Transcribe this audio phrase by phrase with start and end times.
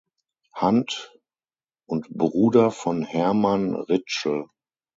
[0.55, 1.13] Hand,
[1.85, 4.47] und Bruder von Hermann Rietschel.